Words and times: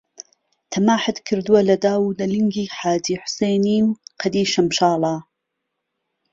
تهماحت 0.71 1.17
کردووه 1.27 1.61
له 1.69 1.75
داو 1.85 2.01
و 2.11 2.15
دهلینگیحاجی 2.19 3.19
حوسێنی 3.21 3.79
و 3.87 3.89
قەدی 4.21 4.45
شمشاڵه 4.53 5.15